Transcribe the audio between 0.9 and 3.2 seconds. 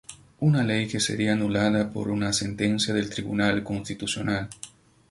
sería anulada por una sentencia del